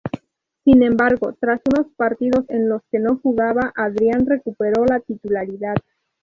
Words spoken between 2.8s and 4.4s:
que no jugaba, Adrián